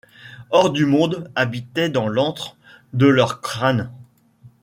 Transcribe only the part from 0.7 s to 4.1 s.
du monde, habitaient dans l’antre de leurs crânes;